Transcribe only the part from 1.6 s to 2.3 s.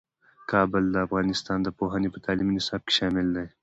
د پوهنې په